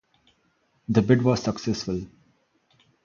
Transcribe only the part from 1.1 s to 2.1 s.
was successful.